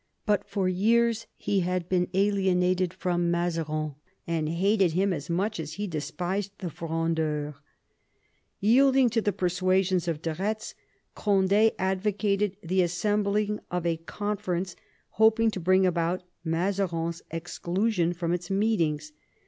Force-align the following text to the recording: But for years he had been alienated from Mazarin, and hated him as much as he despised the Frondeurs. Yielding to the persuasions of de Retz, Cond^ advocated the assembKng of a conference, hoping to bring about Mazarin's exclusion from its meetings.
But 0.25 0.49
for 0.49 0.67
years 0.67 1.27
he 1.37 1.59
had 1.59 1.87
been 1.87 2.07
alienated 2.15 2.91
from 2.91 3.29
Mazarin, 3.29 3.93
and 4.25 4.49
hated 4.49 4.93
him 4.93 5.13
as 5.13 5.29
much 5.29 5.59
as 5.59 5.73
he 5.73 5.85
despised 5.85 6.53
the 6.57 6.71
Frondeurs. 6.71 7.53
Yielding 8.59 9.11
to 9.11 9.21
the 9.21 9.31
persuasions 9.31 10.07
of 10.07 10.23
de 10.23 10.33
Retz, 10.33 10.73
Cond^ 11.15 11.71
advocated 11.77 12.57
the 12.63 12.79
assembKng 12.79 13.59
of 13.69 13.85
a 13.85 13.97
conference, 13.97 14.75
hoping 15.09 15.51
to 15.51 15.59
bring 15.59 15.85
about 15.85 16.23
Mazarin's 16.43 17.21
exclusion 17.29 18.11
from 18.11 18.33
its 18.33 18.49
meetings. 18.49 19.11